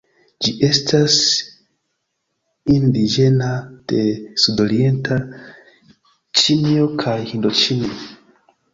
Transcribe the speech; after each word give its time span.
Ĝi 0.45 0.51
estas 0.67 1.17
indiĝena 2.77 3.51
de 3.93 4.09
sudorienta 4.47 5.21
Ĉinio 6.43 6.93
kaj 7.05 7.19
Hindoĉinio. 7.33 8.05